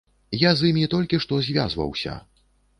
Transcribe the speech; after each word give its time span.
Я 0.43 0.51
з 0.61 0.69
імі 0.69 0.87
толькі 0.95 1.21
што 1.27 1.41
звязваўся. 1.51 2.19